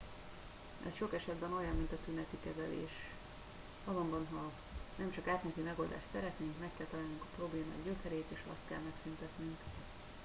[0.87, 2.91] ez sok esetben olyan mint a tüneti kezelés
[3.85, 4.51] azonban ha
[4.95, 9.57] nem csak átmeneti megoldást szeretnénk meg kell találnunk a problémák gyökerét és azt kell megszüntetnünk